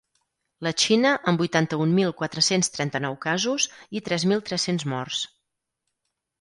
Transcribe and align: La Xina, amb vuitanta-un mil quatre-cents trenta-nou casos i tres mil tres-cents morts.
La 0.67 0.69
Xina, 0.83 1.11
amb 1.31 1.43
vuitanta-un 1.43 1.93
mil 1.99 2.15
quatre-cents 2.23 2.73
trenta-nou 2.79 3.19
casos 3.29 3.69
i 4.01 4.05
tres 4.09 4.29
mil 4.33 4.45
tres-cents 4.51 4.91
morts. 4.97 5.25